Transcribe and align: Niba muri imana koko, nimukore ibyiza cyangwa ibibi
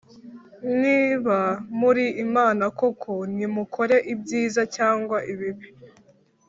Niba 0.81 1.37
muri 1.79 2.05
imana 2.25 2.63
koko, 2.79 3.11
nimukore 3.35 3.95
ibyiza 4.13 4.61
cyangwa 4.75 5.17
ibibi 5.33 5.67